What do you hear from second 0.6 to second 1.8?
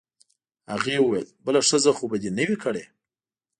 هغې وویل: بله